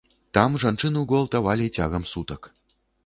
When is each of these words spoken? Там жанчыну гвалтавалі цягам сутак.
Там 0.37 0.55
жанчыну 0.63 1.03
гвалтавалі 1.11 1.67
цягам 1.77 2.09
сутак. 2.13 2.51